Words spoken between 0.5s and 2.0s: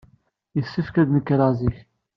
Yessefk ad d-nekreɣ zik.